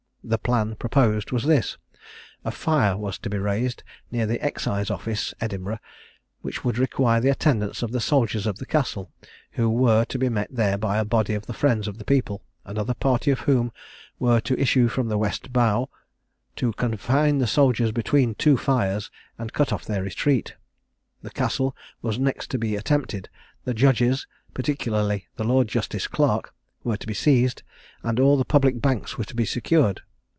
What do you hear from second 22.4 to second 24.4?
to be attempted; the judges